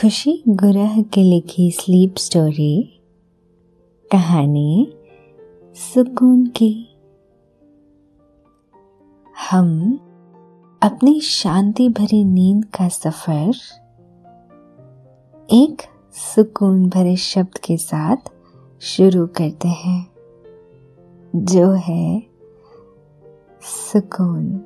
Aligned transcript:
खुशी 0.00 0.42
गुरह 0.48 1.02
की 1.02 1.22
लिखी 1.22 1.70
स्लीप 1.70 2.14
स्टोरी 2.16 3.00
कहानी, 4.12 4.92
सुकून 5.74 6.46
की। 6.46 6.98
हम 9.50 9.98
अपनी 10.82 11.20
शांति 11.20 11.88
भरी 11.88 12.24
नींद 12.24 12.64
का 12.64 12.88
सफ़र, 12.88 13.52
एक 15.52 15.82
सुकून 16.12 16.88
भरे 16.88 17.16
शब्द 17.16 17.58
के 17.58 17.76
साथ 17.76 18.30
शुरू 18.80 19.26
करते 19.26 19.68
हैं, 19.68 20.06
जो 21.36 21.70
है 21.70 22.22
सुकून। 23.62 24.60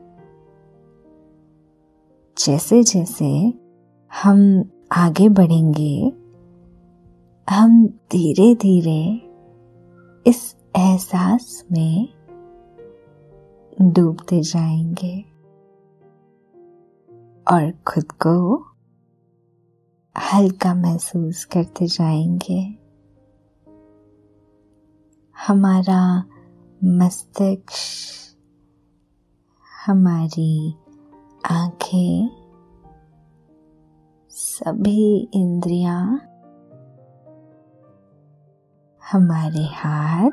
जैसे 2.39 2.83
जैसे 2.83 3.55
हम 4.23 4.71
आगे 4.97 5.29
बढ़ेंगे, 5.29 6.13
हम 7.51 7.87
धीरे 7.87 8.55
धीरे 8.55 9.31
इस 10.31 10.57
एहसास 10.77 11.65
में 11.73 12.09
डूबते 13.83 14.41
जाएँगे। 14.41 15.21
और 17.53 17.71
खुद 17.87 18.13
को 18.13 18.57
हल्का 20.33 20.75
महसूस 20.75 21.45
करते 21.45 21.87
जाएँगे। 21.87 22.75
हमारा 25.47 26.25
मस्तिष्क, 26.85 27.67
हमारी 29.87 30.75
आँखें 31.51 32.44
सभी 34.37 35.29
इंद्रियाँ 35.35 36.21
हमारे 39.13 39.65
हाथ, 39.65 40.31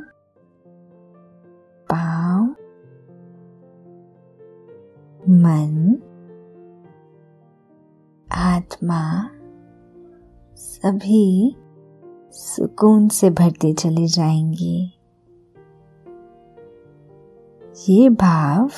पाँव, 1.91 2.43
मन, 5.29 5.97
आत्मा 8.31 9.29
सभी 10.55 11.55
सुकून 12.31 13.07
से 13.07 13.29
भरती 13.29 13.73
चली 13.73 14.07
जाएँगी। 14.07 14.99
ये 17.89 18.09
भाव 18.09 18.71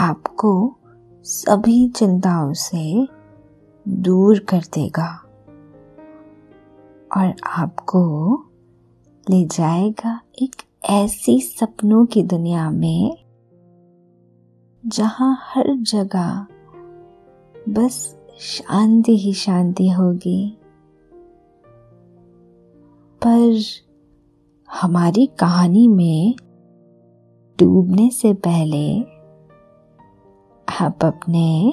आपको 0.00 0.76
सभी 1.22 1.88
चिंताओं 1.88 2.52
से 2.52 3.15
दूर 3.88 4.38
कर 4.38 4.58
देगा 4.58 5.22
और 7.16 7.34
आपको 7.46 8.34
ले 9.30 9.44
जाएगा 9.44 10.20
एक 10.42 10.54
ऐसी 10.84 11.40
सपनों 11.40 12.06
की 12.06 12.22
दुनिया 12.22 12.70
में, 12.70 13.16
जहाँ 14.86 15.38
हर 15.40 15.76
जगह 15.76 16.46
बस 17.68 18.18
शांति 18.40 19.16
ही 19.16 19.32
शांति 19.32 19.88
होगी। 19.88 20.58
पर 23.26 23.62
हमारी 24.72 25.26
कहानी 25.26 25.88
में 25.88 26.34
डूबने 27.58 28.10
से 28.10 28.34
पहले 28.34 29.00
आप 30.84 31.04
अपने 31.04 31.72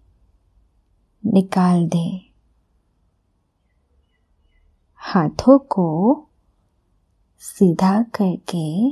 निकाल 1.25 1.87
दे। 1.87 2.31
हाथों 4.95 5.59
को 5.59 6.27
सीधा 7.39 8.03
करके 8.03 8.89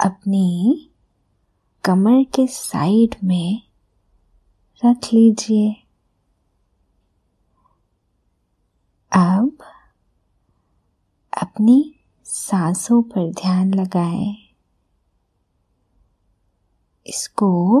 अपनी 0.00 0.90
कमर 1.84 2.24
के 2.24 2.46
साइड 2.46 3.16
में 3.24 3.62
रख 4.84 4.96
लीजिए। 5.12 5.72
अब 9.12 9.58
अपनी 11.42 11.94
सांसों 12.24 13.02
पर 13.02 13.30
ध्यान 13.30 13.74
लगाएँ। 13.74 14.36
इसको 17.06 17.80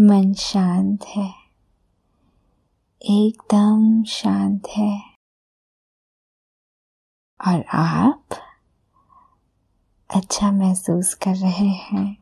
मन 0.00 0.34
शांत 0.34 1.04
है। 1.04 1.34
एकदम 3.02 4.04
शांत 4.04 4.66
है। 4.76 5.14
और 7.48 7.64
आप 7.72 8.24
अच्छा 10.14 10.52
महसूस 10.52 11.14
कर 11.14 11.36
रहे 11.36 11.68
हैं। 11.68 12.16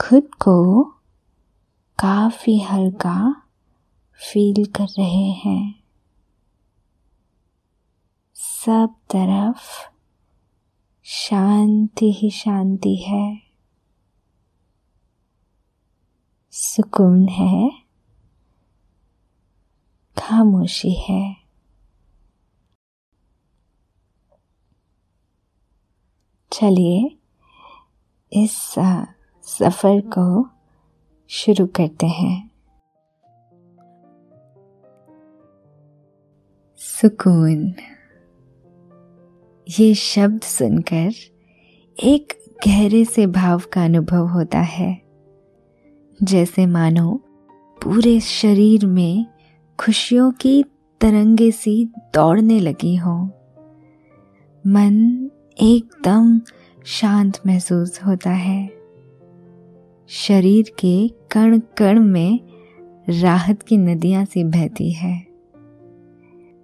खुद 0.00 0.34
को 0.34 0.84
काफ़ी 1.98 2.60
हल्का 2.60 3.42
फील 4.14 4.64
कर 4.64 4.84
रहे 4.84 5.30
हैं। 5.30 5.82
सब 8.34 8.94
तरफ़ 9.10 9.90
शांति 11.04 12.12
ही 12.12 12.30
शांति 12.30 12.96
है। 12.96 13.49
सुकून 16.52 17.28
है, 17.28 17.70
खामोशी 20.18 20.92
है। 20.92 21.36
चलिए 26.52 27.18
इस 28.32 28.74
सफ़र 29.42 30.00
को 30.00 30.50
शुरू 31.28 31.66
करते 31.66 32.06
हैं। 32.06 32.50
सुकून। 36.76 37.74
ये 39.80 39.94
शब्द 39.94 40.42
सुनकर 40.42 41.10
एक 42.02 42.52
गहरे 42.66 43.04
से 43.04 43.26
भाव 43.26 43.62
का 43.72 43.84
अनुभव 43.84 44.26
होता 44.26 44.58
है। 44.58 45.09
जैसे 46.22 46.66
मानो 46.66 47.20
पूरे 47.80 48.20
शरीर 48.20 48.86
में 48.86 49.26
खुशियों 49.78 50.30
की 50.30 50.62
तरंगे 51.00 51.50
सी 51.50 51.84
दौड़ने 52.14 52.60
लगी 52.60 52.96
हो। 52.96 53.14
मन 54.64 55.30
एकदम 55.60 56.40
शांत 56.84 57.40
महसूस 57.46 58.00
होता 58.06 58.30
है। 58.30 58.70
शरीर 60.08 60.72
के 60.78 61.08
कण 61.08 61.58
कण 61.78 62.00
में 62.00 62.40
राहत 63.08 63.62
की 63.62 63.76
नदियाँ 63.76 64.24
सी 64.24 64.44
बहती 64.44 64.92
है। 64.92 65.26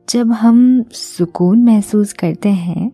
जब 0.09 0.33
हम 0.33 0.85
सुकून 0.93 1.65
महसूस 1.65 2.13
करते 2.13 2.49
हैं 2.49 2.91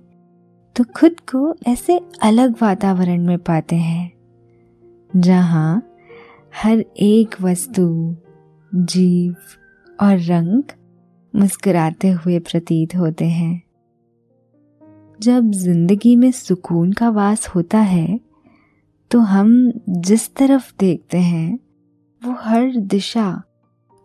तो 0.77 0.85
खुद 0.97 1.21
को 1.35 1.55
ऐसे 1.67 2.01
अलग 2.23 2.55
वातावरण 2.63 3.27
में 3.27 3.39
पाते 3.39 3.77
हैं, 3.77 4.13
जहाँ 5.17 5.89
हर 6.53 6.81
एक 6.97 7.35
वस्तु, 7.41 7.85
जीव 8.73 9.35
और 9.99 10.19
रंग 10.21 10.63
मुस्कुराते 11.35 12.11
हुए 12.11 12.39
प्रतीत 12.41 12.95
होते 12.97 13.25
हैं। 13.25 13.63
जब 15.21 15.51
ज़िंदगी 15.53 16.15
में 16.17 16.31
सुकून 16.33 16.93
का 16.93 17.09
वास 17.11 17.47
होता 17.49 17.79
है 17.79 18.21
तो 19.11 19.21
हम 19.21 19.73
जिस 19.89 20.35
तरफ़ 20.35 20.73
देखते 20.81 21.19
हैं, 21.19 21.59
वो 22.23 22.37
हर 22.41 22.77
दिशा 22.77 23.29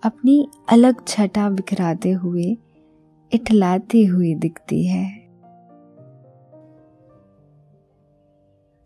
अपनी 0.04 0.48
अलग 0.70 1.06
छटा 1.08 1.50
बिखराते 1.50 2.12
हुए, 2.12 2.58
इठलाती 3.32 4.06
हुई 4.06 4.34
दिखती 4.36 4.86
है। 4.88 5.06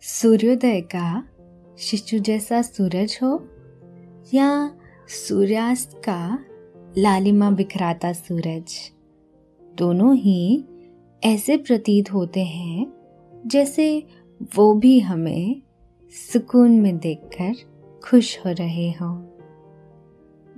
सूर्योदय 0.04 0.81
का 0.81 1.24
शिशु 1.81 2.19
जैसा 2.19 2.62
सूरज 2.62 3.19
हो 3.24 3.48
या 4.33 4.72
सूर्यास्त 5.07 6.01
का 6.10 6.39
लालिमा 6.98 7.51
बिखराता 7.51 8.13
सूरज, 8.13 8.92
दोनों 9.78 10.16
ही 10.16 10.66
ऐसे 11.24 11.57
प्रतीत 11.57 12.13
होते 12.13 12.44
हैं 12.44 12.94
जैसे 13.45 14.07
वो 14.56 14.74
भी 14.74 15.00
हमें 15.00 15.62
सुकून 16.33 16.72
में 16.72 16.98
देखकर 16.98 17.54
खुश 18.04 18.39
हो 18.39 18.51
रहे 18.51 18.92
हों। 18.92 19.16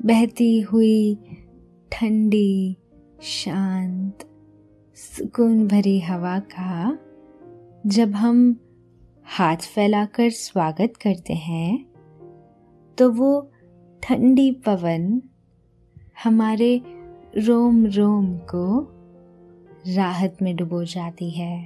बहती 0.06 0.62
हुई, 0.62 1.18
ठंडी, 1.92 2.78
शांत, 3.22 4.20
सुकून 4.96 5.68
भरी 5.68 6.00
हवा 6.00 6.40
का 6.40 7.00
जब 7.88 8.12
हम 8.12 8.60
हाथ 9.28 9.58
फैलाकर 9.58 10.30
स्वागत 10.30 10.94
करते 10.98 11.34
हैं 11.34 11.86
तो 12.98 13.10
वो 13.12 13.30
ठंडी 14.04 14.52
पवन 14.52 15.22
हमारे 16.24 16.82
रोम 17.38 17.86
रोम 17.86 18.28
को 18.38 18.66
राहत 19.88 20.38
में 20.42 20.56
डुबो 20.56 20.84
जाती 20.84 21.30
है। 21.30 21.58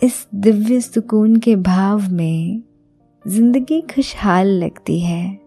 इस 0.00 0.26
दिव्य 0.34 0.80
सुकून 0.80 1.36
के 1.36 1.56
भाव 1.56 2.12
में 2.12 2.62
ज़िंदगी 3.24 3.80
खुशहाल 3.80 4.46
लगती 4.46 5.00
है। 5.00 5.38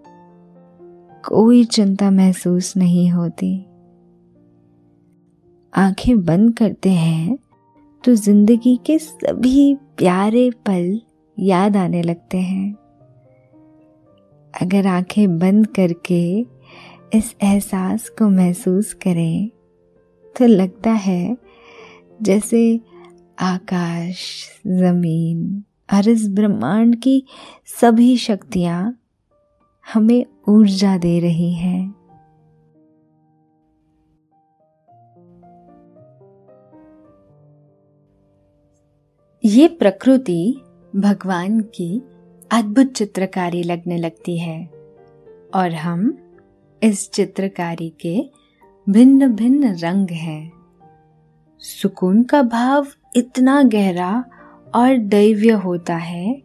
कोई 1.24 1.64
चिंता 1.66 2.12
महसूस 2.12 2.78
नहीं 2.78 3.10
होती। 3.12 3.56
आँखें 5.74 6.24
बंद 6.26 6.58
करते 6.58 6.90
हैं 6.90 7.38
तो 8.06 8.14
ज़िंदगी 8.16 8.76
के 8.86 8.98
सभी 9.00 9.74
प्यारे 9.98 10.50
पल 10.68 11.00
याद 11.38 11.78
आने 11.78 12.02
लगते 12.04 12.38
हैं। 12.38 12.74
अगर 14.54 14.88
आँखें 14.88 15.38
बंद 15.40 15.68
करके 15.68 16.40
इस 17.18 17.34
एहसास 17.44 18.08
को 18.10 18.30
महसूस 18.30 18.94
करें 18.94 19.50
तो 20.36 20.46
लगता 20.46 20.92
है 20.92 21.38
जैसे 22.22 22.80
आकाश, 23.40 24.18
ज़मीन 24.68 25.64
और 25.94 26.10
इस 26.10 26.28
ब्रह्मांड 26.30 26.96
की 26.96 27.24
सभी 27.82 28.16
शक्तियाँ 28.18 28.98
हमें 29.86 30.26
ऊर्जा 30.50 30.98
दे 30.98 31.20
रही 31.20 31.54
हैं। 31.54 32.05
ये 39.48 39.68
प्रकृति 39.68 40.62
भगवान 40.96 41.60
की 41.60 42.02
अद्भुत 42.52 42.92
चित्रकारी 42.92 43.64
लगने 43.64 43.98
लगती 43.98 44.38
है 44.38 44.70
और 45.56 45.72
हम 45.72 46.18
इस 46.84 47.12
चित्रकारी 47.12 47.90
के 47.90 48.30
भिन्न 48.90 49.28
भिन्न 49.28 49.76
रंग 49.76 50.10
हैं। 50.10 50.52
सुकून 51.60 52.24
का 52.24 52.42
भाव 52.42 52.88
इतना 53.16 53.64
गहरा 53.64 54.24
और 54.76 54.98
दैव्य 54.98 55.52
होता 55.52 55.96
है 55.96 56.42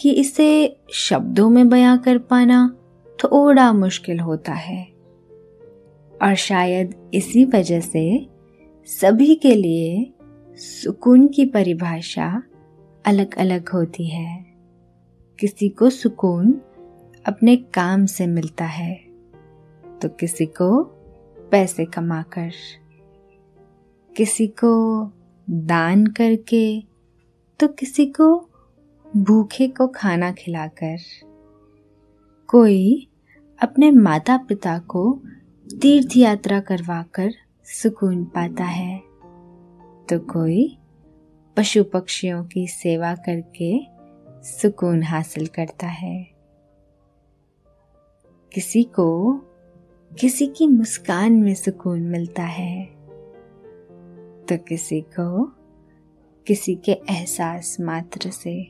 कि 0.00 0.10
इसे 0.10 0.76
शब्दों 0.92 1.50
में 1.50 1.68
बयां 1.68 1.98
कर 1.98 2.18
पाना 2.18 2.76
थोड़ा 3.24 3.72
मुश्किल 3.72 4.20
होता 4.20 4.52
है। 4.52 4.88
और 6.22 6.34
शायद 6.34 7.10
इसी 7.14 7.44
वजह 7.44 7.80
से 7.80 8.26
सभी 8.86 9.34
के 9.34 9.54
लिए 9.54 10.12
सुकून 10.56 11.26
की 11.28 11.44
परिभाषा 11.44 12.42
अलग 13.04 13.34
अलग 13.34 13.68
होती 13.68 14.08
है। 14.08 14.44
किसी 15.38 15.68
को 15.68 15.90
सुकून 15.90 16.52
अपने 17.26 17.56
काम 17.56 18.06
से 18.06 18.26
मिलता 18.26 18.64
है 18.64 18.94
तो 20.02 20.08
किसी 20.08 20.46
को 20.46 20.82
पैसे 21.50 21.84
कमाकर। 21.84 22.50
किसी 24.16 24.46
को 24.46 24.72
दान 25.50 26.06
करके 26.06 26.80
तो 27.60 27.68
किसी 27.68 28.06
को 28.06 28.48
भूखे 29.16 29.68
को 29.68 29.86
खाना 29.88 30.30
खिलाकर। 30.32 30.96
कोई 32.48 33.08
अपने 33.58 33.90
माता 33.90 34.36
पिता 34.38 34.78
को 34.78 35.22
तीर्थ 35.82 36.16
यात्रा 36.16 36.60
करवाकर 36.60 37.32
सुकून 37.66 38.24
पाता 38.24 38.64
है। 38.64 39.05
तो 40.10 40.18
कोई 40.18 40.78
पशु 41.56 41.84
पक्षियों 41.84 42.44
की 42.44 42.66
सेवा 42.66 43.14
करके 43.14 43.80
सुकून 44.42 45.02
हासिल 45.02 45.46
करता 45.46 45.86
है। 45.86 46.30
किसी 48.52 48.82
को 48.82 49.34
किसी 50.20 50.46
की 50.46 50.66
मुस्कान 50.66 51.32
में 51.32 51.54
सुकून 51.54 52.02
मिलता 52.02 52.42
है। 52.42 52.84
तो 54.46 54.56
किसी 54.56 55.00
को 55.00 55.44
किसी 56.46 56.74
के 56.74 56.92
एहसास 56.92 57.76
मात्र 57.80 58.30
से। 58.30 58.64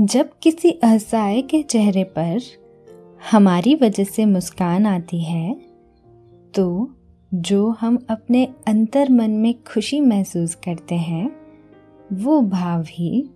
जब 0.00 0.30
किसी 0.42 0.70
असहाय 0.70 1.42
के 1.42 1.62
चेहरे 1.62 2.04
पर 2.04 2.40
हमारी 3.30 3.74
वजह 3.74 4.04
से 4.04 4.24
मुस्कान 4.24 4.86
आती 4.86 5.24
है 5.24 5.54
तो 6.54 6.94
जो 7.34 7.70
हम 7.70 8.06
अपने 8.10 8.54
अंतर 8.68 9.10
मन 9.10 9.30
में 9.30 9.54
खुशी 9.62 10.00
महसूस 10.00 10.54
करते 10.54 10.94
हैं, 10.94 11.36
वो 12.12 12.42
भाव 12.42 12.84
ही 12.88 13.30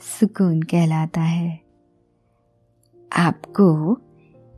सुकून 0.00 0.62
कहलाता 0.62 1.20
है। 1.20 1.60
आपको 3.16 3.98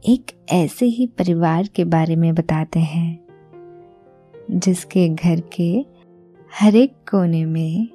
एक 0.08 0.46
ऐसे 0.52 0.86
ही 0.86 1.06
परिवार 1.06 1.66
के 1.66 1.84
बारे 1.84 2.16
में 2.16 2.34
बताते 2.34 2.80
हैं, 2.80 3.26
जिसके 4.50 5.08
घर 5.08 5.40
के 5.40 5.86
हर 6.60 6.76
एक 6.76 6.92
कोने 7.10 7.44
में 7.44 7.88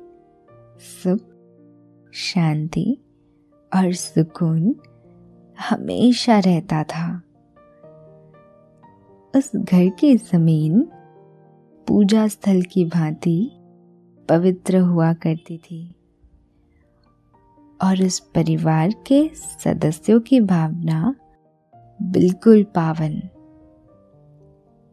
सुख, 0.80 1.20
शांति 2.14 2.98
और 3.76 3.94
सुकून 3.94 4.76
हमेशा 5.70 6.40
रहता 6.40 6.84
था। 6.84 7.22
उस 9.36 9.56
घर 9.56 9.90
की 9.90 10.18
ज़मीन 10.18 10.88
पूजा 11.88 12.28
स्थल 12.28 12.62
की 12.62 12.86
भांति 12.86 13.52
पवित्र 14.30 14.78
हुआ 14.78 15.14
करती 15.14 15.58
थी 15.58 15.96
और 17.84 18.04
उस 18.04 18.20
परिवार 18.20 18.94
के 19.08 19.30
सदस्यों 19.36 20.20
की 20.20 20.40
भावना 20.40 21.16
बिल्कुल 22.02 22.64
पावन। 22.64 23.22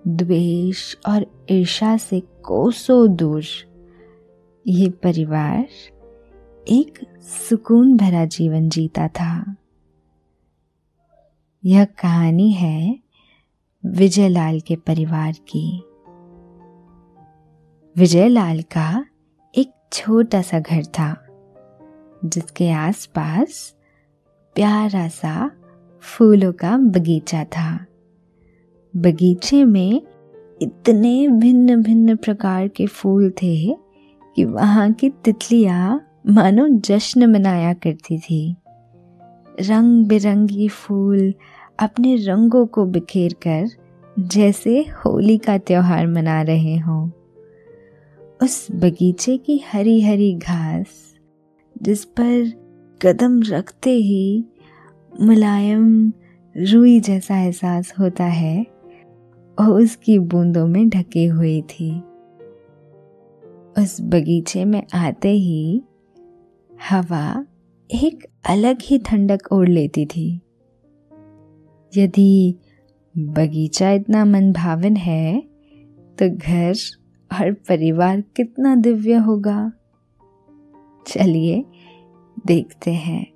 द्वेष 0.06 0.96
और 1.08 1.46
ईर्षा 1.50 1.96
से 1.96 2.20
कोसों 2.20 3.16
दूर 3.16 3.44
ये 4.66 4.88
परिवार 4.90 5.66
एक 6.68 6.98
सुकून 7.48 7.96
भरा 7.96 8.24
जीवन 8.24 8.68
जीता 8.68 9.08
था। 9.08 9.56
यह 11.64 11.84
कहानी 11.84 12.52
है 12.52 13.03
विजय 13.86 14.28
लाल 14.28 14.60
के 14.60 14.76
परिवार 14.76 15.32
की। 15.32 15.82
विजयलाल 17.96 18.62
का 18.62 19.06
एक 19.58 19.70
छोटा 19.92 20.42
सा 20.42 20.60
घर 20.60 20.84
था, 20.84 21.26
जिसके 22.24 22.70
आसपास 22.70 23.74
प्यारा 24.54 25.08
सा 25.08 25.50
फूलों 26.00 26.52
का 26.52 26.76
बगीचा 26.76 27.44
था। 27.44 27.86
बगीचे 28.96 29.64
में 29.64 30.02
इतने 30.62 31.28
भिन्न 31.28 31.82
भिन्न 31.82 32.16
प्रकार 32.16 32.68
के 32.68 32.86
फूल 32.86 33.30
थे 33.30 33.76
कि 34.36 34.44
वहाँ 34.44 34.92
की 34.92 35.10
तितलियाँ 35.10 36.08
मानो 36.26 36.68
जश्न 36.68 37.32
मनाया 37.32 37.74
करती 37.74 38.18
थी। 38.18 38.56
रंग 39.60 40.06
बिरंगी 40.06 40.68
फूल 40.68 41.34
अपने 41.78 42.16
रंगों 42.16 42.66
को 42.66 42.84
बिखेर 42.84 43.32
कर 43.46 43.66
जैसे 44.18 44.80
होली 44.80 45.38
का 45.38 45.58
त्यौहार 45.58 46.06
मना 46.06 46.42
रहे 46.42 46.76
हों। 46.76 47.10
उस 48.42 48.66
बगीचे 48.70 49.36
की 49.36 49.64
हरी 49.72 50.00
हरी 50.00 50.34
घास, 50.34 50.86
जिस 51.82 52.04
पर 52.04 52.52
कदम 53.02 53.42
रखते 53.42 53.90
ही 53.90 54.44
मुलायम 55.20 56.12
रुई 56.56 57.00
जैसा 57.00 57.38
एहसास 57.38 57.94
होता 57.98 58.24
है 58.24 58.66
और 59.58 59.70
उसकी 59.70 60.18
बूंदों 60.18 60.66
में 60.66 60.88
ढकी 60.88 61.24
हुई 61.24 61.62
थी। 61.62 61.98
उस 63.78 63.96
बगीचे 64.00 64.64
में 64.64 64.82
आते 64.94 65.30
ही 65.30 65.82
हवा 66.90 67.46
एक 67.90 68.26
अलग 68.48 68.78
ही 68.82 68.98
ठंडक 68.98 69.52
ओढ़ 69.52 69.68
लेती 69.68 70.06
थी। 70.06 70.40
यदि 71.96 72.54
बगीचा 73.18 73.90
इतना 73.90 74.24
मनभावन 74.24 74.96
है 74.96 75.40
तो 76.18 76.36
घर 76.36 76.74
और 77.32 77.52
परिवार 77.52 78.20
कितना 78.20 78.76
दिव्य 78.76 79.14
होगा। 79.14 79.72
चलिए, 81.06 81.64
देखते 82.46 82.92
हैं। 82.92 83.26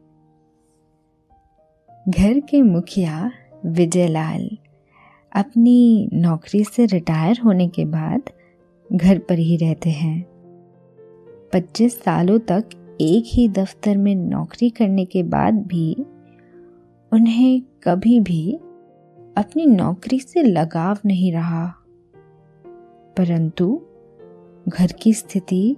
घर 2.09 2.41
के 2.41 2.63
मुखिया 2.63 3.33
विजयलाल 3.67 4.51
अपनी 5.33 6.11
नौकरी 6.13 6.65
से 6.65 6.87
रिटायर 6.87 7.41
होने 7.45 7.69
के 7.69 7.85
बाद 7.85 8.23
घर 8.93 9.19
पर 9.19 9.39
ही 9.39 9.57
रहते 9.57 9.91
हैं। 9.91 10.27
25 11.53 12.03
सालों 12.03 12.39
तक 12.39 12.65
एक 13.01 13.25
ही 13.27 13.49
दफ्तर 13.49 13.97
में 13.97 14.15
नौकरी 14.15 14.71
करने 14.71 15.05
के 15.05 15.23
बाद 15.23 15.55
भी 15.55 15.97
उन्हें 17.13 17.63
कभी 17.83 18.21
भी 18.21 18.55
अपनी 19.37 19.67
नौकरी 19.67 20.21
से 20.21 20.43
लगाव 20.43 20.99
नहीं 21.07 21.33
रहा। 21.33 21.75
परंतु 23.17 23.83
घर 24.69 24.93
की 24.93 25.15
स्थिति 25.15 25.77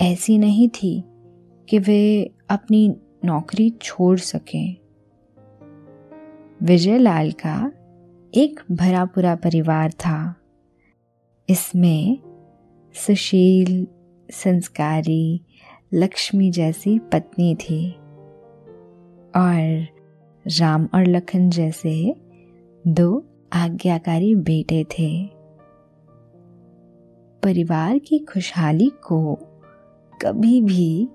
ऐसी 0.00 0.38
नहीं 0.38 0.68
थी 0.68 1.04
कि 1.68 1.78
वे 1.78 2.30
अपनी 2.48 2.96
नौकरी 3.24 3.70
छोड़ 3.70 4.18
सकें। 4.18 4.76
विजयलाल 6.62 7.32
का 7.32 7.72
एक 8.34 8.60
भरा 8.72 9.04
पूरा 9.04 9.34
परिवार 9.34 9.90
था। 9.90 10.36
इसमें 11.48 12.18
सुशील, 12.94 13.86
संस्कारी, 14.30 15.40
लक्ष्मी 15.94 16.50
जैसी 16.50 16.98
पत्नी 16.98 17.54
थी 17.54 17.92
और 19.36 19.97
राम 20.48 20.88
और 20.94 21.06
लखन 21.06 21.48
जैसे 21.50 22.14
दो 22.84 23.24
आज्ञाकारी 23.52 24.34
बेटे 24.34 24.82
थे। 24.90 25.08
परिवार 27.42 27.98
की 27.98 28.18
खुशहाली 28.24 28.88
को 29.02 29.34
कभी 30.20 30.60
भी 30.62 31.08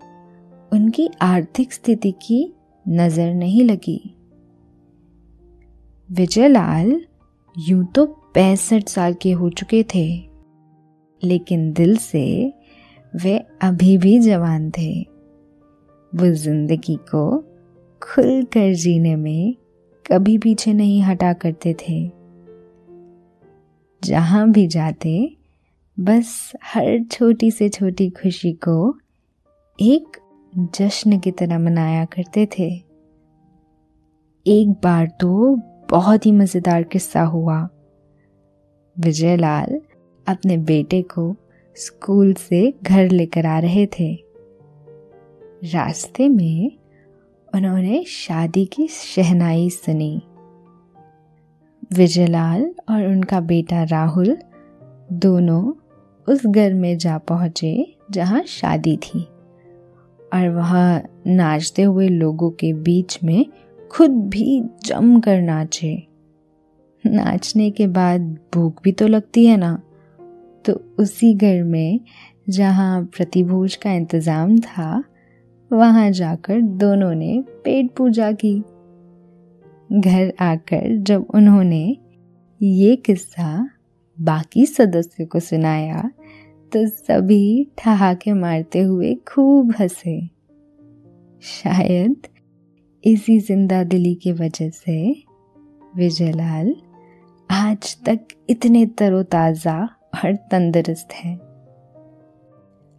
उनकी 0.72 1.10
आर्थिक 1.22 1.74
स्थिति 1.74 2.12
की 2.22 2.44
नज़र 2.86 3.34
नहीं 3.34 3.64
लगी। 3.64 4.00
विजयलाल 6.10 7.00
यूँ 7.56 7.86
तो 7.86 8.06
पैंसठ 8.36 8.90
साल 8.90 9.14
के 9.14 9.32
हो 9.32 9.50
चुके 9.52 9.84
थे, 9.96 10.08
लेकिन 11.24 11.72
दिल 11.74 11.96
से 11.98 12.54
वे 13.14 13.38
अभी 13.62 13.98
भी 13.98 14.18
जवान 14.20 14.70
थे। 14.72 14.92
वो 16.14 16.34
ज़िंदगी 16.36 16.96
को 17.06 17.24
खुलकर 18.04 18.74
जीने 18.74 19.16
में 19.16 19.56
कभी 20.12 20.38
पीछे 20.38 20.74
नहीं 20.74 21.02
हटा 21.04 21.34
करते 21.34 21.74
थे। 21.74 22.12
जहाँ 24.04 24.52
भी 24.52 24.68
जाते, 24.68 25.38
बस 26.00 26.54
हर 26.64 27.04
छोटी 27.04 27.52
से 27.52 27.70
छोटी 27.70 28.10
खुशी 28.10 28.54
को 28.54 28.98
एक 29.80 30.18
जश्न 30.76 31.20
की 31.20 31.32
तरह 31.32 31.60
मनाया 31.60 32.06
करते 32.06 32.46
थे। 32.46 32.70
एक 34.48 34.70
बार 34.84 35.08
तो 35.22 35.56
बहुत 35.90 36.26
ही 36.26 36.32
मज़ेदार 36.32 36.84
किस्सा 36.84 37.24
हुआ। 37.24 37.70
विजयलाल 39.00 39.82
अपने 40.28 40.58
बेटे 40.58 41.02
को 41.02 41.36
स्कूल 41.76 42.34
से 42.34 42.74
घर 42.84 43.10
लेकर 43.10 43.46
आ 43.46 43.60
रहे 43.60 43.86
थे। 43.86 44.14
रास्ते 45.64 46.30
में 46.30 46.72
उन्होंने 47.56 48.04
शादी 48.04 48.66
की 48.66 48.88
शहनाई 48.88 49.70
सुनी। 49.70 50.22
विजयलाल 51.94 52.72
और 52.90 53.08
उनका 53.08 53.40
बेटा 53.40 53.84
राहुल 53.84 54.38
दोनों 55.14 55.74
उस 56.28 56.46
घर 56.46 56.74
में 56.74 56.98
जा 56.98 57.18
पहुँचे 57.18 57.96
जहाँ 58.12 58.44
शादी 58.44 58.98
थी 58.98 59.24
और 60.34 60.50
वहाँ 60.50 61.04
नाचते 61.28 61.82
हुए 61.82 62.08
लोगों 62.08 62.52
के 62.52 62.74
बीच 62.74 63.20
में 63.24 63.46
खुद 63.92 64.12
भी 64.12 64.62
जम 64.86 65.20
कर 65.20 65.42
नाचे। 65.42 66.08
नाचने 67.06 67.72
के 67.72 67.88
बाद 67.88 68.38
भूख 68.54 68.84
भी 68.84 68.92
तो 68.92 69.08
लगती 69.08 69.46
है 69.46 69.58
ना? 69.58 69.82
तो 70.66 70.96
उसी 71.00 71.34
घर 71.34 71.64
में 71.64 72.00
जहाँ 72.50 73.04
प्रतिभोज 73.04 73.76
का 73.76 73.92
इंतज़ाम 73.92 74.60
था 74.60 75.04
वहाँ 75.74 76.10
जाकर 76.12 76.62
दोनों 76.62 77.14
ने 77.14 77.40
पेट 77.64 77.92
पूजा 77.96 78.32
की। 78.36 78.54
घर 79.92 80.34
आकर 80.42 80.96
जब 80.98 81.26
उन्होंने 81.36 81.86
ये 82.62 82.96
किस्सा 82.96 83.70
बाकी 84.18 84.66
सदस्यों 84.66 85.28
को 85.28 85.40
सुनाया 85.40 86.02
तो 86.72 86.86
सभी 86.88 87.68
ठहाके 87.78 88.34
मारते 88.34 88.82
हुए 88.82 89.14
खूब 89.28 89.74
हंसे। 89.80 90.20
शायद 91.44 92.28
इसी 93.04 93.40
ज़िंदा 93.40 93.84
दिली 93.84 94.14
की 94.16 94.32
वजह 94.32 94.70
से 94.70 94.96
विजयलाल 95.94 96.74
आज 97.50 97.96
तक 98.06 98.28
इतने 98.50 98.86
तरोताज़ा 98.98 99.80
और 100.16 100.36
तंदुरुस्त 100.52 101.14
हैं। 101.14 101.36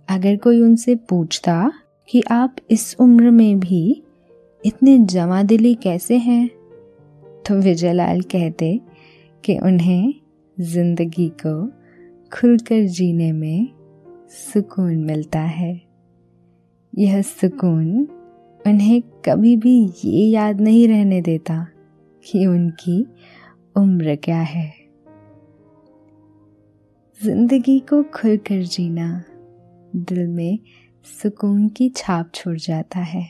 अगर 0.09 0.37
कोई 0.37 0.61
उनसे 0.63 0.95
पूछता 1.09 1.73
कि 2.09 2.23
आप 2.31 2.57
इस 2.71 2.97
उम्र 3.01 3.31
में 3.31 3.61
भी 3.61 4.03
इतने 4.67 4.99
जमा 4.99 5.43
दिली 5.43 5.75
कैसे 5.75 6.17
हैं? 6.17 6.51
तो 7.47 7.55
विजयलाल 7.55 8.21
कहते 8.21 8.81
कि 9.45 9.59
उन्हें 9.59 10.15
ज़िंदगी 10.61 11.29
को 11.29 11.67
खुलकर 12.33 12.85
जीने 12.85 13.33
में 13.33 13.69
सुकून 14.31 14.97
मिलता 14.97 15.41
है। 15.41 15.81
यह 16.99 17.23
सुकून 17.23 18.09
उन्हें 18.67 19.03
कभी 19.03 19.57
भी 19.57 19.91
ये 20.05 20.27
याद 20.27 20.61
नहीं 20.61 20.89
रहने 20.89 21.21
देता 21.23 21.67
कि 22.25 22.47
उनकी 22.47 23.07
उम्र 23.77 24.17
क्या 24.17 24.41
है। 24.41 24.75
ज़िंदगी 27.23 27.79
को 27.79 28.03
खुलकर 28.03 28.63
जीना 28.63 29.25
दिल 29.97 30.27
में 30.27 30.59
सुकून 31.05 31.69
की 31.69 31.89
छाप 31.89 32.31
छोड़ 32.35 32.57
जाता 32.59 33.01
है। 33.01 33.27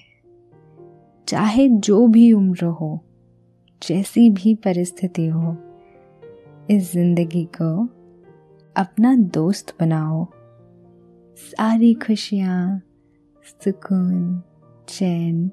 चाहे 1.29 1.69
जो 1.69 2.07
भी 2.07 2.33
उम्र 2.33 2.65
हो, 2.65 3.01
जैसी 3.83 4.31
भी 4.31 4.55
परिस्थिति 4.55 5.27
हो, 5.27 5.57
इस 6.71 6.93
ज़िंदगी 6.93 7.45
को 7.45 7.89
अपना 8.77 9.17
दोस्त 9.17 9.77
बनाओ। 9.81 10.27
सारी 11.37 11.95
खुशियाँ, 11.95 12.83
सुकून, 13.47 14.43
चैन 14.89 15.51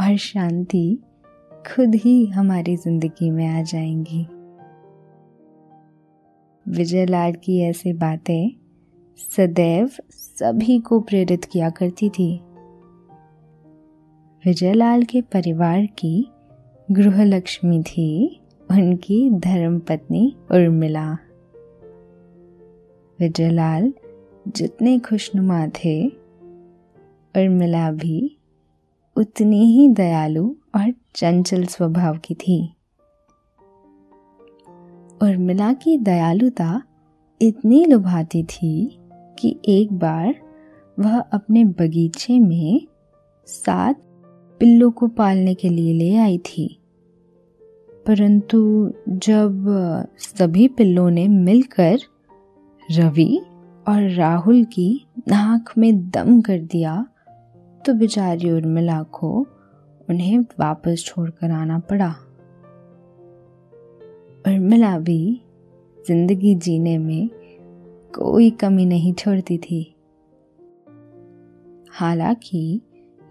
और 0.00 0.16
शांति 0.16 0.98
खुद 1.52 1.94
ही 1.94 2.26
हमारी 2.26 2.76
ज़िंदगी 2.76 3.30
में 3.30 3.46
आ 3.46 3.62
जाएँगी। 3.62 4.26
विजय 6.68 7.06
लाल 7.06 7.32
की 7.32 7.60
ऐसी 7.60 7.92
बातें 7.92 8.50
सदैव 9.36 9.90
सभी 10.38 10.80
को 10.80 11.00
प्रेरित 11.00 11.44
किया 11.44 11.70
करती 11.70 12.08
थी। 12.08 12.40
विजयलाल 14.46 15.02
के 15.02 15.20
परिवार 15.20 15.86
की 15.86 16.28
गृहलक्ष्मी 16.90 17.82
थी, 17.82 18.40
उनकी 18.70 19.30
धर्म 19.30 19.78
पत्नी 19.78 20.36
उर्मिला। 20.50 21.12
विजयलाल 23.20 23.92
जितने 24.48 24.98
खुशनुमा 24.98 25.66
थे, 25.66 26.08
उर्मिला 27.36 27.90
भी 27.90 28.38
उतनी 29.16 29.64
ही 29.64 29.88
दयालु 29.88 30.50
और 30.50 30.94
चंचल 31.14 31.64
स्वभाव 31.64 32.18
की 32.18 32.34
थी। 32.34 32.76
उर्मिला 35.22 35.72
की 35.72 35.98
दयालुता 35.98 36.82
इतनी 37.42 37.84
लुभाती 37.84 38.42
थी 38.42 38.97
कि 39.38 39.56
एक 39.68 39.92
बार 39.92 40.34
वह 40.98 41.18
अपने 41.18 41.64
बगीचे 41.64 42.38
में 42.38 42.86
सात 43.48 44.00
पिल्लों 44.60 44.90
को 44.90 45.08
पालने 45.08 45.54
के 45.54 45.68
लिए 45.68 45.92
ले 45.92 46.16
आई 46.16 46.38
थी। 46.38 46.74
परंतु 48.06 48.60
जब 49.08 49.64
सभी 50.18 50.68
पिल्लों 50.68 51.10
ने 51.10 51.28
मिलकर 51.28 51.98
रवि 52.88 53.40
और 53.86 54.08
राहुल 54.10 54.64
की 54.64 55.06
नाक 55.28 55.72
में 55.78 56.10
दम 56.10 56.40
कर 56.40 56.58
दिया 56.62 57.06
तो 57.84 57.94
बेचारी 57.94 58.50
उर्मिला 58.50 59.02
को 59.02 59.30
उन्हें 60.08 60.38
वापस 60.60 61.04
छोड़कर 61.06 61.50
आना 61.50 61.78
पड़ा। 61.78 62.08
उर्मिला 64.46 64.98
भी 64.98 65.40
ज़िंदगी 66.08 66.54
जीने 66.54 66.98
में 66.98 67.28
कोई 68.14 68.50
कमी 68.50 68.84
नहीं 68.86 69.12
छोड़ती 69.14 69.58
थी। 69.58 69.82
हालाँकि 71.90 72.80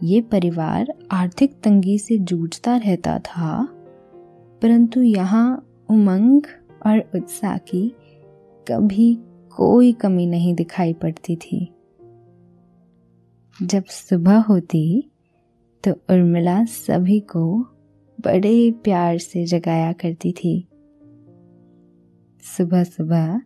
ये 0.03 0.21
परिवार 0.21 0.93
आर्थिक 1.11 1.53
तंगी 1.63 1.97
से 1.97 2.17
जूझता 2.17 2.75
रहता 2.77 3.17
था, 3.19 3.67
परंतु 4.61 5.01
यहाँ 5.01 5.65
उमंग 5.89 6.41
और 6.85 6.99
उत्साह 7.15 7.57
की 7.57 7.87
कभी 8.67 9.13
कोई 9.57 9.91
कमी 9.93 10.25
नहीं 10.25 10.53
दिखाई 10.55 10.93
पड़ती 10.93 11.35
थी। 11.35 11.65
जब 13.63 13.83
सुबह 13.83 14.37
होती 14.39 15.11
तो 15.83 15.91
उर्मिला 15.91 16.63
सभी 16.65 17.19
को 17.19 17.59
बड़े 18.17 18.71
प्यार 18.83 19.17
से 19.17 19.45
जगाया 19.45 19.91
करती 19.93 20.31
थी। 20.31 20.67
सुबह 22.43 22.83
सुबह 22.83 23.41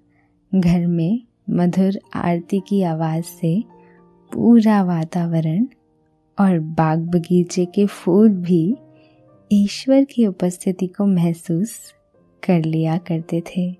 घर 0.55 0.85
में 0.85 1.21
मधुर 1.49 1.99
आरती 2.15 2.59
की 2.59 2.81
आवाज़ 2.81 3.23
से 3.23 3.63
पूरा 4.31 4.83
वातावरण 4.83 5.65
और 6.39 6.59
बाग 6.59 6.99
बगीचे 6.99 7.65
के 7.65 7.85
फूल 7.85 8.29
भी 8.29 8.77
ईश्वर 9.51 10.03
की 10.03 10.25
उपस्थिति 10.27 10.87
को 10.87 11.05
महसूस 11.05 11.93
कर 12.43 12.63
लिया 12.63 12.97
करते 12.97 13.41
थे। 13.41 13.71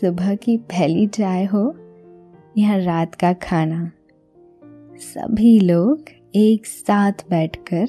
सुबह 0.00 0.34
की 0.34 0.56
पहली 0.56 1.06
चाय 1.06 1.44
हो 1.44 1.74
या 2.58 2.76
रात 2.76 3.14
का 3.14 3.32
खाना, 3.32 3.90
सभी 4.96 5.60
लोग 5.60 6.04
एक 6.34 6.66
साथ 6.66 7.12
बैठकर 7.30 7.86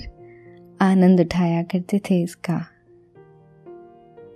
आनंद 0.81 1.19
उठाया 1.19 1.63
करते 1.63 1.99
थे 1.99 2.21
इसका। 2.21 2.65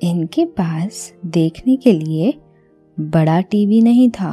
इनके 0.03 0.45
पास 0.45 1.13
देखने 1.25 1.75
के 1.75 1.91
लिए 1.91 2.33
बड़ा 2.99 3.41
टीवी 3.41 3.81
नहीं 3.81 4.09
था, 4.11 4.31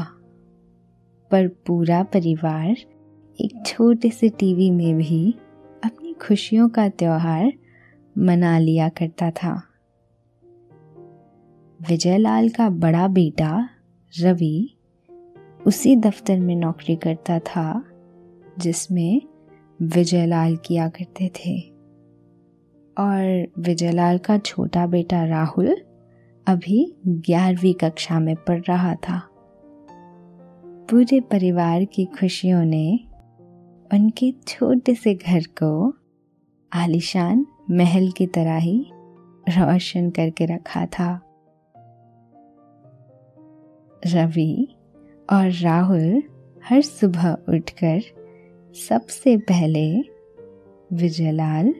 पर 1.31 1.49
पूरा 1.49 2.03
परिवार 2.03 2.71
एक 3.39 3.63
छोटे 3.67 4.11
से 4.11 4.29
टीवी 4.29 4.71
में 4.71 4.97
भी 4.97 5.35
अपनी 5.85 6.13
खुशियों 6.13 6.69
का 6.69 6.89
त्यौहार 6.89 7.53
मना 8.19 8.59
लिया 8.59 8.89
करता 8.89 9.31
था। 9.31 9.63
विजयलाल 11.89 12.49
का 12.49 12.69
बड़ा 12.71 13.09
बेटा 13.09 13.69
रवि 14.21 14.71
उसी 15.67 15.97
दफ्तर 15.97 16.41
में 16.41 16.57
नौकरी 16.57 16.97
करता 16.97 17.39
था, 17.39 17.85
जिसमें 18.59 19.23
विजयलाल 19.83 20.57
किया 20.57 20.89
करते 20.89 21.29
थे। 21.29 21.74
और 22.99 23.53
विजयलाल 23.59 24.19
का 24.19 24.39
छोटा 24.39 24.87
बेटा 24.87 25.25
राहुल 25.25 25.77
अभी 26.47 26.97
ग्यारहवीं 27.07 27.75
कक्षा 27.75 28.21
में 28.21 28.37
पढ़ 28.37 28.61
रहा 28.61 28.95
था। 28.95 29.29
पूरे 30.91 31.21
परिवार 31.21 31.85
की 31.85 32.05
खुशियों 32.05 32.65
ने 32.65 33.01
उनके 33.93 34.35
छोटे 34.49 34.95
से 34.95 35.15
घर 35.15 35.41
को 35.41 35.95
आलिशान 36.73 37.47
महल 37.71 38.11
की 38.11 38.27
तरह 38.27 38.57
ही 38.57 38.87
रोशन 39.49 40.11
करके 40.11 40.45
रखा 40.45 40.87
था। 40.87 41.21
रवि 44.07 44.77
और 45.33 45.51
राहुल 45.51 46.23
हर 46.69 46.81
सुबह 46.81 47.33
उठकर 47.49 48.01
सबसे 48.89 49.37
पहले 49.37 50.01
विजयलाल 50.93 51.75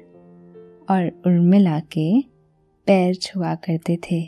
और 0.91 1.23
उर्मिला 1.27 1.81
के 1.81 2.21
पैर 2.87 3.15
छुआ 3.15 3.55
करते 3.55 3.97
थे। 3.97 4.23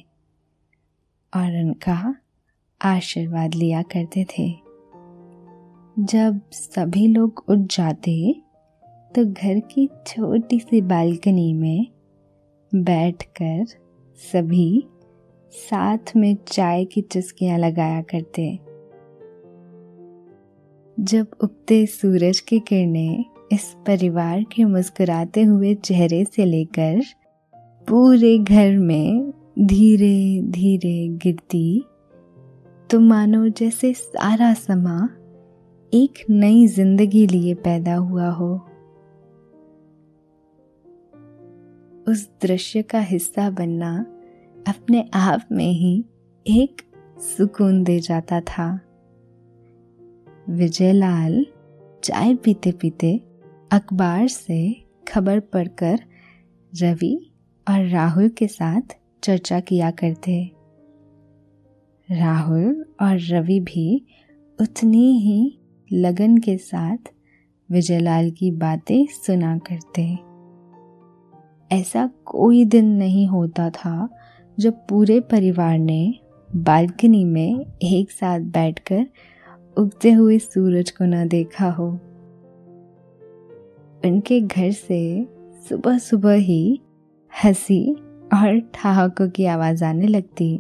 और 1.37 1.61
उनका 1.65 2.17
आशीर्वाद 2.83 3.55
लिया 3.55 3.83
करते 3.83 4.25
थे। 4.25 4.49
जब 5.99 6.41
सभी 6.53 7.07
लोग 7.07 7.45
उठ 7.49 7.59
जाते 7.59 8.43
तो 9.15 9.25
घर 9.25 9.61
की 9.61 9.89
छोटी 10.07 10.61
सी 10.61 10.81
बालकनी 10.81 11.53
में 11.55 11.87
बैठकर 12.75 13.67
सभी 14.33 14.89
साथ 15.53 16.17
में 16.17 16.37
चाय 16.47 16.85
की 16.85 17.01
चुस्कियाँ 17.03 17.59
लगाया 17.59 18.03
करते। 18.03 18.59
जब 21.01 21.27
उगते 21.45 21.87
सूरज 21.87 22.41
की 22.41 22.59
किरणें 22.61 23.25
इस 23.53 23.77
परिवार 23.87 24.43
के 24.43 24.65
मुस्कुराते 24.65 25.43
हुए 25.43 25.75
चेहरे 25.75 26.25
से 26.25 26.45
लेकर 26.45 27.01
पूरे 27.89 28.39
घर 28.39 28.77
में 28.79 29.33
धीरे 29.59 30.43
धीरे 30.43 31.09
गिरती 31.09 31.85
तो 32.91 33.01
मानो 33.01 33.49
जैसे 33.49 33.93
सारा 33.95 34.55
समा 34.55 35.09
एक 35.93 36.25
नई 36.31 36.67
ज़िंदगी 36.67 37.27
लिए 37.27 37.55
पैदा 37.55 37.95
हुआ 37.95 38.29
हो। 38.29 38.55
उस 42.09 42.29
दृश्य 42.43 42.83
का 42.83 43.01
हिस्सा 43.01 43.51
बनना 43.51 44.07
अपने 44.69 45.11
आप 45.15 45.49
में 45.53 45.73
ही 45.73 46.05
एक 46.47 46.83
सुकून 47.21 47.83
दे 47.85 47.99
जाता 48.01 48.41
था। 48.41 48.69
विजयलाल 50.51 51.47
चाय 52.05 52.35
पीते 52.35 52.73
पीते 52.73 53.21
अखबार 53.73 54.29
से 54.29 54.85
खबर 55.09 55.41
पढ़कर 55.41 55.99
रवि 56.83 57.31
और 57.69 57.87
राहुल 57.87 58.29
के 58.29 58.47
साथ 58.47 58.81
चर्चा 59.23 59.61
किया 59.61 59.91
करते। 59.91 60.51
राहुल 62.11 62.87
और 63.01 63.19
रवि 63.21 63.61
भी 63.61 64.07
उतनी 64.61 65.19
ही 65.19 65.59
लगन 65.93 66.39
के 66.39 66.59
साथ 66.59 66.97
विजयलाल 67.71 68.31
की 68.31 68.51
बातें 68.51 69.07
सुना 69.07 69.59
करते। 69.59 70.19
ऐसा 71.77 72.11
कोई 72.25 72.65
दिन 72.65 72.87
नहीं 72.87 73.27
होता 73.27 73.71
था 73.71 74.09
जब 74.59 74.73
पूरे 74.73 75.21
परिवार 75.21 75.79
ने 75.79 76.15
बालकनी 76.57 77.25
में 77.25 77.67
एक 77.83 78.11
साथ 78.11 78.41
बैठकर 78.41 79.07
उगते 79.79 80.13
हुए 80.13 80.39
सूरज 80.39 80.91
को 80.91 81.05
न 81.05 81.29
देखा 81.29 81.71
हो। 81.71 82.01
उनके 84.07 84.41
घर 84.41 84.71
से 84.71 85.29
सुबह 85.69 85.99
सुबह 85.99 86.35
ही 86.35 86.81
हँसी 87.45 87.93
और 88.35 88.71
ठहाकों 88.75 89.29
की 89.29 89.45
आवाज़ 89.45 89.85
आने 89.85 90.07
लगती। 90.07 90.57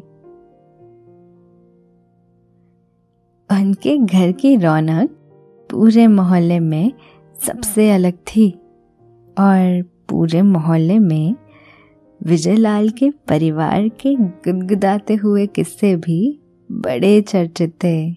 उनके 3.53 3.99
घर 3.99 4.33
की 4.33 4.57
रौनक 4.57 5.11
पूरे 5.71 6.07
मोहल्ले 6.07 6.61
में 6.61 6.93
सबसे 7.47 7.91
अलग 7.91 8.13
थी 8.13 8.51
और 9.39 9.83
पूरे 10.09 10.43
मोहल्ले 10.43 10.99
में 10.99 11.35
विजयलाल 12.23 12.89
के 12.89 13.11
परिवार 13.11 13.89
के 13.89 14.15
गुदगुदाते 14.15 15.15
हुए 15.15 15.47
किस्से 15.47 15.97
भी 15.97 16.41
बड़े 16.73 17.21
चर्चित 17.21 17.71
थे। 17.85 18.11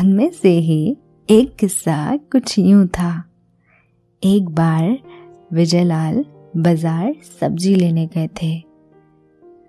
उनमें 0.00 0.30
से 0.30 0.50
ही 0.50 0.96
एक 1.30 1.56
किस्सा 1.56 2.16
कुछ 2.16 2.58
यूँ 2.58 2.86
था। 2.86 3.29
एक 4.22 4.48
बार 4.48 4.98
विजयलाल 5.52 6.24
बाज़ार 6.56 7.14
सब्ज़ी 7.40 7.74
लेने 7.74 8.06
गए 8.06 8.28
थे। 8.42 8.52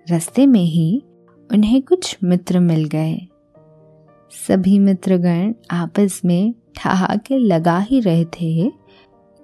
रास्ते 0.06 0.46
में 0.46 0.64
ही 0.64 1.02
उन्हें 1.50 1.80
कुछ 1.82 2.16
मित्र 2.24 2.60
मिल 2.60 2.84
गए। 2.84 3.14
सभी 4.32 4.78
मित्रगण 4.78 5.54
आपस 5.70 6.20
में 6.24 6.54
ठहाके 6.76 7.38
लगा 7.38 7.78
ही 7.78 8.00
रहे 8.00 8.24
थे 8.24 8.70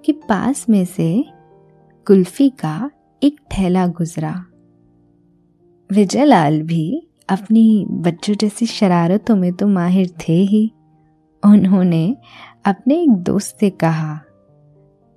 कि 0.03 0.11
पास 0.29 0.65
में 0.69 0.85
से 0.85 1.25
कुल्फी 2.07 2.49
का 2.49 2.91
एक 3.21 3.39
ठेला 3.51 3.87
गुजरा। 3.87 4.35
विजयलाल 5.89 6.61
भी 6.61 7.09
अपनी 7.29 7.85
बच्चों 7.89 8.35
जैसी 8.35 8.65
शरारतों 8.65 9.35
में 9.35 9.53
तो 9.53 9.67
माहिर 9.67 10.15
थे 10.19 10.41
ही। 10.43 10.65
उन्होंने 11.43 12.17
अपने 12.65 13.01
एक 13.03 13.23
दोस्त 13.23 13.57
से 13.59 13.69
कहा 13.69 14.19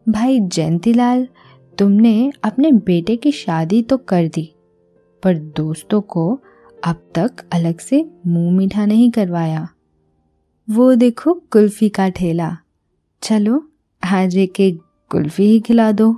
भाई 0.06 0.40
जयंतीलाल, 0.40 1.26
तुमने 1.78 2.32
अपने 2.44 2.70
बेटे 2.72 3.16
की 3.16 3.32
शादी 3.32 3.82
तो 3.82 3.96
कर 3.98 4.28
दी, 4.28 4.52
पर 5.22 5.38
दोस्तों 5.56 6.00
को 6.00 6.40
अब 6.84 7.02
तक 7.14 7.44
अलग 7.52 7.78
से 7.78 8.04
मुँह 8.26 8.56
मीठा 8.56 8.86
नहीं 8.86 9.10
करवाया। 9.10 9.68
वो 10.68 10.94
देखो 10.94 11.34
कुल्फी 11.52 11.88
का 11.88 12.08
ठेला। 12.08 12.56
चलो, 13.22 13.62
आज 14.02 14.36
एक 14.36 14.60
एक 14.60 14.80
कुल्फी 15.10 15.46
ही 15.46 15.60
खिला 15.60 15.90
दो। 15.92 16.12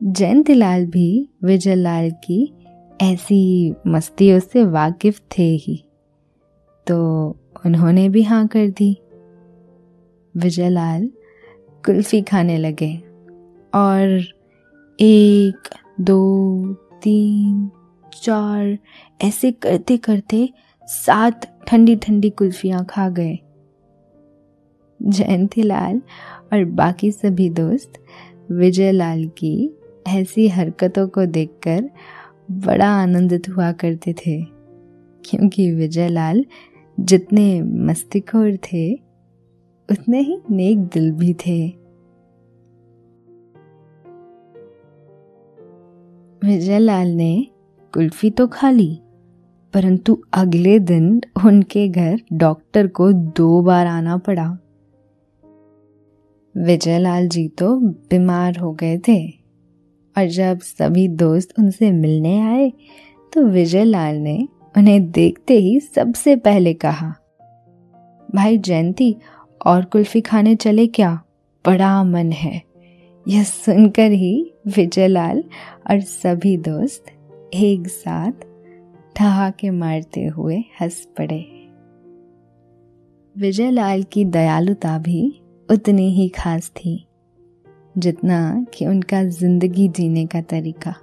जयंतीलाल 0.00 0.86
भी 0.86 1.28
विजयलाल 1.44 2.10
की 2.10 2.52
ऐसी 3.02 3.74
मस्तियों 3.86 4.38
से 4.40 4.64
वाकिफ 4.64 5.20
थे 5.38 5.50
ही 5.56 5.82
तो 6.86 6.96
उन्होंने 7.66 8.08
भी 8.08 8.22
हाँ 8.22 8.46
कर 8.46 8.68
दी। 8.68 8.96
विजयलाल 10.34 11.08
कुल्फी 11.86 12.20
खाने 12.22 12.56
लगे 12.58 12.94
और 13.74 14.22
एक, 14.98 15.68
दो, 16.00 16.74
तीन, 17.02 17.70
चार 18.12 18.76
ऐसे 19.20 19.50
करते 19.52 19.96
करते 19.96 20.48
सात 20.88 21.46
ठंडी 21.68 21.96
ठंडी 21.96 22.30
कुल्फियाँ 22.30 22.84
खा 22.84 23.08
गए। 23.08 23.38
जयंतीलाल 25.00 26.00
और 26.52 26.64
बाकी 26.64 27.10
सभी 27.12 27.48
दोस्त 27.50 27.98
विजयलाल 28.50 29.24
की 29.38 29.70
ऐसी 30.08 30.48
हरकतों 30.48 31.06
को 31.08 31.24
देखकर 31.26 31.88
बड़ा 32.50 32.90
आनंदित 32.92 33.48
हुआ 33.48 33.70
करते 33.72 34.12
थे, 34.16 34.40
क्योंकि 35.24 35.70
विजयलाल 35.70 36.44
जितने 36.98 37.62
मस्तिखोर 37.62 38.56
थे 38.64 39.05
उतने 39.88 40.20
ही 40.20 40.38
नेक 40.50 40.78
दिल 40.88 41.10
भी 41.12 41.32
थे। 41.36 41.58
विजयलाल 46.42 47.08
ने 47.08 47.46
कुल्फी 47.94 48.30
तो 48.30 48.46
खा 48.46 48.70
ली, 48.70 48.98
परंतु 49.74 50.18
अगले 50.32 50.78
दिन 50.80 51.20
उनके 51.46 51.88
घर 51.88 52.20
डॉक्टर 52.32 52.86
को 52.88 53.10
दो 53.12 53.60
बार 53.62 53.86
आना 53.86 54.16
पड़ा। 54.18 54.46
विजयलाल 56.54 57.28
जी 57.28 57.46
तो 57.48 57.76
बीमार 57.78 58.56
हो 58.56 58.72
गए 58.72 58.98
थे, 58.98 59.18
और 60.16 60.26
जब 60.26 60.60
सभी 60.60 61.06
दोस्त 61.16 61.58
उनसे 61.58 61.90
मिलने 61.92 62.38
आए 62.42 62.70
तो 63.32 63.42
विजयलाल 63.44 64.16
ने 64.16 64.36
उन्हें 64.74 65.10
देखते 65.10 65.54
ही 65.54 65.78
सबसे 65.80 66.36
पहले 66.36 66.74
कहा, 66.74 67.08
भाई 68.28 68.58
जयंती 68.58 69.16
और 69.66 69.84
कुल्फी 69.84 70.20
खाने 70.20 70.54
चले 70.54 70.86
क्या? 70.86 71.12
बड़ा 71.64 72.02
मन 72.04 72.30
है। 72.32 72.60
यह 73.26 73.44
सुनकर 73.44 74.10
ही 74.10 74.52
विजयलाल 74.66 75.42
और 75.90 76.00
सभी 76.00 76.56
दोस्त 76.56 77.06
एक 77.54 77.88
साथ 77.88 78.44
ठहाके 79.16 79.70
मारते 79.70 80.24
हुए 80.26 80.56
हंस 80.80 81.08
पड़े। 81.18 81.44
विजयलाल 83.36 84.02
की 84.02 84.24
दयालुता 84.24 84.98
भी 84.98 85.40
उतनी 85.68 86.08
ही 86.10 86.28
खास 86.28 86.68
थी, 86.68 87.06
जितना 87.98 88.66
कि 88.74 88.86
उनका 88.86 89.22
ज़िंदगी 89.24 89.88
जीने 89.88 90.26
का 90.26 90.40
तरीका। 90.42 90.94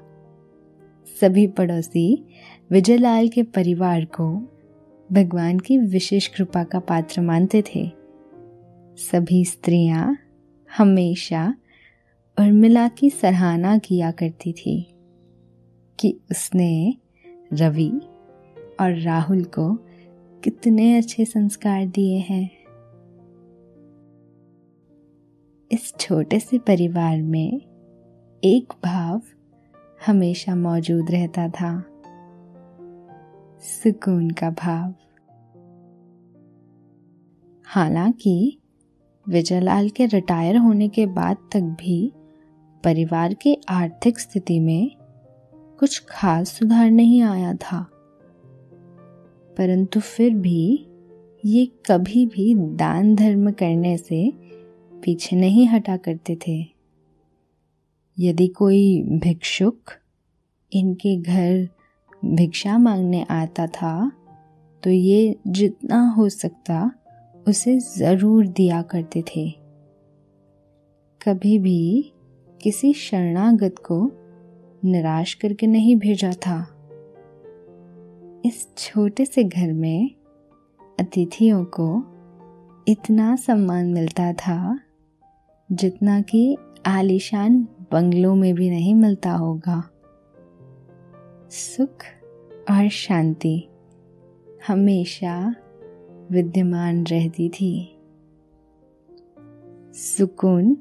सभी 1.22 1.46
पड़ोसी 1.48 2.26
विजयलाल 2.72 3.28
के 3.28 3.44
परिवार 3.44 4.06
को 4.06 4.30
भगवान 5.10 5.60
की 5.60 5.78
विशेष 5.78 6.28
कृपा 6.28 6.64
का 6.64 6.80
पात्र 6.80 7.22
मानते 7.22 7.64
थे। 7.76 8.03
सभी 8.98 9.46
स्त्रियाँ 9.46 10.18
हमेशा 10.78 11.56
उर्मिला 12.40 12.88
की 12.88 13.10
सराहना 13.10 13.78
किया 13.78 14.12
करती 14.12 14.54
थी 14.54 14.96
कि 16.00 16.20
उसने 16.32 16.98
रवि 17.54 17.92
और 18.80 19.00
राहुल 19.00 19.44
को 19.44 19.76
कितने 20.44 20.98
अच्छे 20.98 21.26
संस्कार 21.26 21.86
दिए 21.86 22.18
हैं। 22.18 22.50
इस 25.72 25.94
छोटे 26.00 26.40
से 26.40 26.58
परिवार 26.58 27.22
में 27.22 27.62
एक 28.44 28.74
भाव 28.84 29.22
हमेशा 30.08 30.56
मौजूद 30.56 31.12
रहता 31.12 31.50
था, 31.50 31.86
सुकून 33.62 34.30
का 34.30 34.50
भाव। 34.50 34.94
हालाँकि 37.66 38.60
विजयलाल 39.30 39.90
के 39.90 40.06
रिटायर 40.06 40.58
होने 40.58 40.88
के 40.88 41.06
बाद 41.06 41.38
तक 41.52 41.60
भी 41.60 42.12
परिवार 42.84 43.34
की 43.34 43.58
आर्थिक 43.70 44.20
स्थिति 44.20 44.60
में 44.60 44.92
कुछ 45.80 46.06
खास 46.10 46.50
सुधार 46.50 46.92
नहीं 46.92 47.22
आया 47.22 47.54
था। 47.54 47.88
परंतु 49.58 50.00
फिर 50.00 50.34
भी 50.34 50.88
ये 51.46 51.66
कभी 51.66 52.26
भी 52.26 52.56
दान 52.56 53.16
धर्म 53.16 53.52
करने 53.52 53.98
से 53.98 54.34
पीछे 55.04 55.36
नहीं 55.36 55.68
हटा 55.68 55.98
करते 55.98 56.38
थे। 56.48 56.66
यदि 58.20 58.48
कोई 58.48 59.04
भिक्षुक 59.04 59.80
इनके 60.74 61.18
घर 61.18 61.70
भिक्षा 62.26 62.78
मांगने 62.78 63.24
आता 63.24 63.68
था 63.68 64.12
तो 64.84 64.90
ये 64.90 65.36
जितना 65.48 66.10
हो 66.10 66.30
सकता 66.30 66.92
उसे 67.48 67.80
ज़रूर 67.80 68.48
दिया 68.48 68.82
करते 68.82 69.22
थे। 69.22 69.50
कभी 71.28 71.60
भी 71.60 72.14
किसी 72.62 72.94
शरणागत 72.94 73.76
को 73.80 74.12
निराश 74.86 75.34
करके 75.34 75.68
नहीं 75.68 75.96
भेजा 75.96 76.32
था। 76.32 76.60
इस 78.46 78.68
छोटे 78.78 79.26
से 79.26 79.44
घर 79.44 79.74
में 79.74 80.10
अतिथियों 81.00 81.66
को 81.66 82.04
इतना 82.88 83.36
सम्मान 83.36 83.86
मिलता 83.86 84.34
था, 84.34 84.80
जितना 85.72 86.22
कि 86.22 86.58
आलिशान 86.86 87.68
बंगलों 87.92 88.36
में 88.36 88.54
भी 88.56 88.70
नहीं 88.70 88.96
मिलता 88.96 89.32
होगा। 89.32 89.84
सुख 91.50 92.06
और 92.72 92.90
शांति 92.90 93.70
हमेशा 94.68 95.56
विद्यमान 96.32 97.04
रहती 97.04 97.50
थी। 97.50 98.00
सुकून 99.94 100.78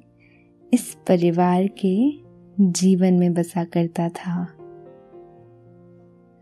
इस 0.74 0.96
परिवार 1.09 1.66
के 1.66 2.12
जीवन 2.61 3.14
में 3.14 3.35
बसा 3.35 3.64
करता 3.64 4.09
था। 4.09 4.57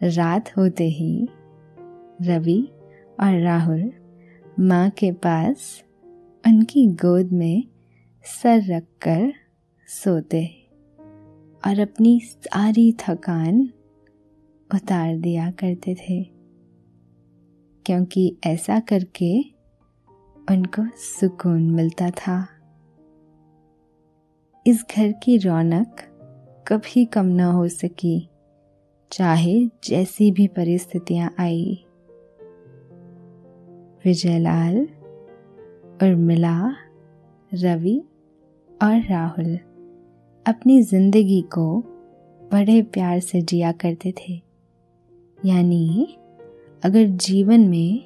रात 0.03 0.57
होते 0.57 0.85
ही 0.85 1.29
रवि 2.23 2.69
और 3.21 3.41
राहुल 3.41 3.93
माँ 4.61 4.91
के 4.91 5.13
पास 5.13 5.85
उनकी 6.47 6.87
गोद 6.87 7.33
में 7.33 7.65
सर 8.25 8.63
रखकर 8.77 9.33
सोते 9.87 10.47
और 11.67 11.79
अपनी 11.79 12.21
सारी 12.21 12.93
थकान 12.93 13.71
उतार 14.75 15.17
दिया 15.17 15.51
करते 15.51 15.95
थे। 15.95 16.40
क्योंकि 17.91 18.37
ऐसा 18.47 18.81
करके 18.81 19.41
उनको 20.53 20.83
सुकून 20.97 21.63
मिलता 21.71 22.11
था। 22.11 22.47
इस 24.67 24.85
घर 24.97 25.13
की 25.13 25.37
रौनक 25.39 25.97
कभी 26.69 27.05
कम 27.05 27.27
न 27.27 27.41
हो 27.41 27.69
सकी, 27.69 28.29
चाहे 29.13 29.67
जैसी 29.85 30.31
भी 30.33 30.47
परिस्थितियाँ 30.49 31.35
आई। 31.41 31.85
विजयलाल 34.05 34.79
उर्मिला 36.03 36.77
रवि 37.55 38.03
और 38.83 39.01
राहुल 39.01 39.57
अपनी 40.47 40.83
ज़िंदगी 40.83 41.41
को 41.43 41.81
बड़े 42.53 42.83
प्यार 42.83 43.21
से 43.21 43.41
जिया 43.43 43.73
करते 43.73 44.15
थे। 44.21 44.43
यानी 45.47 46.17
अगर 46.83 47.05
जीवन 47.05 47.61
में 47.61 48.03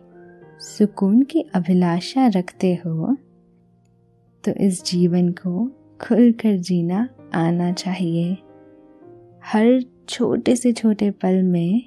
सुकून 0.60 1.22
की 1.22 1.40
अभिलाषा 1.54 2.26
रखते 2.26 2.72
हो 2.76 3.14
तो 4.44 4.52
इस 4.60 4.82
जीवन 4.84 5.28
को 5.32 5.66
खुलकर 6.00 6.56
जीना 6.58 7.08
आना 7.34 7.72
चाहिए। 7.72 8.36
हर 9.44 9.80
छोटे 10.08 10.56
से 10.56 10.72
छोटे 10.72 11.10
पल 11.10 11.42
में 11.42 11.82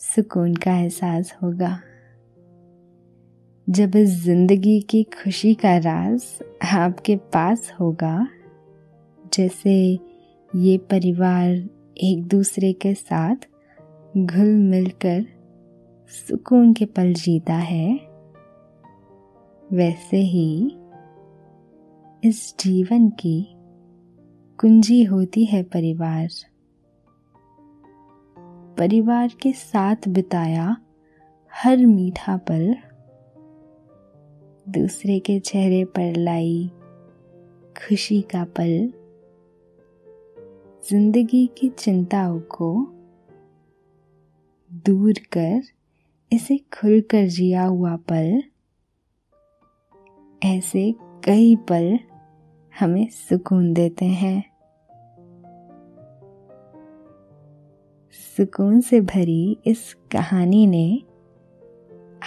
सुकून 0.00 0.54
का 0.54 0.76
एहसास 0.76 1.34
होगा। 1.42 1.78
जब 3.68 3.96
इस 3.96 4.10
ज़िंदगी 4.24 4.80
की 4.80 5.02
खुशी 5.14 5.54
का 5.54 5.76
राज 5.78 6.26
आपके 6.72 7.16
पास 7.32 7.72
होगा, 7.80 8.28
जैसे 9.32 9.74
ये 10.52 10.76
परिवार 10.90 11.50
एक 12.00 12.26
दूसरे 12.26 12.72
के 12.72 12.94
साथ 12.94 13.48
घुल 14.16 14.54
मिलकर 14.62 15.26
सुकून 16.08 16.72
के 16.72 16.84
पल 16.84 17.12
जीता 17.12 17.54
है, 17.54 17.94
वैसे 19.72 20.16
ही 20.16 20.76
इस 22.24 22.54
जीवन 22.60 23.08
की 23.08 23.48
कुंजी 24.58 25.02
होती 25.04 25.44
है 25.44 25.62
परिवार। 25.62 26.28
परिवार 28.78 29.28
के 29.42 29.52
साथ 29.52 30.08
बिताया 30.08 30.76
हर 31.52 31.76
मीठा 31.76 32.36
पल, 32.36 32.74
दूसरे 34.68 35.18
के 35.18 35.40
चेहरे 35.40 35.84
पर 35.84 36.16
लाई 36.16 36.70
खुशी 37.78 38.20
का 38.22 38.44
पल, 38.44 38.92
ज़िंदगी 40.90 41.46
की 41.58 41.68
चिंताओं 41.68 42.40
को 42.40 42.74
दूर 44.86 45.12
कर 45.12 45.77
इसे 46.32 46.58
खुलकर 46.58 47.26
जिया 47.26 47.64
हुआ 47.64 47.96
पल, 47.96 48.42
ऐसे 50.44 50.94
कई 51.24 51.56
पल 51.56 51.98
हमें 52.80 53.08
सुकून 53.08 53.72
देते 53.72 54.04
हैं। 54.04 54.44
सुकून 58.36 58.80
से 58.80 59.00
भरी 59.00 59.58
इस 59.66 59.96
कहानी 60.12 60.66
ने 60.66 61.02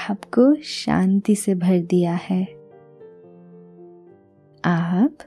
आपको 0.09 0.55
शांति 0.55 1.35
से 1.35 1.55
भर 1.55 1.79
दिया 1.79 2.13
है। 2.13 2.43
आप 4.65 5.17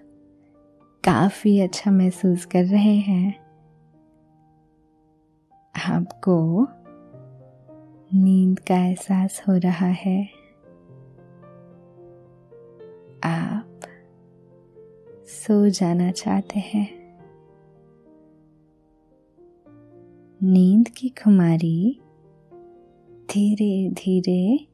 काफ़ी 1.04 1.60
अच्छा 1.60 1.90
महसूस 1.90 2.44
कर 2.44 2.64
रहे 2.64 2.96
हैं। 2.96 3.44
आपको 5.90 6.66
नींद 8.16 8.58
का 8.58 8.76
एहसास 8.76 9.42
हो 9.48 9.56
रहा 9.56 9.86
है। 9.86 10.24
आप 13.24 13.80
सो 15.26 15.68
जाना 15.68 16.10
चाहते 16.10 16.58
हैं। 16.58 17.18
नींद 20.42 20.88
की 20.88 21.08
खुमारी 21.08 22.00
धीरे 23.30 23.90
धीरे 23.90 24.68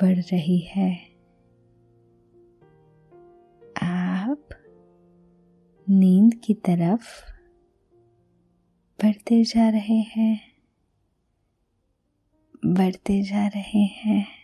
बढ़ 0.00 0.18
रही 0.18 0.58
है। 0.58 0.94
आप 3.82 4.48
नींद 5.88 6.34
की 6.34 6.54
तरफ़ 6.54 7.32
बढ़ते 9.02 9.44
जा 9.44 9.68
रहे 9.68 10.00
हैं। 10.00 10.45
बढ़ते 12.66 13.22
जा 13.22 13.46
रहे 13.46 13.84
हैं। 13.84 14.35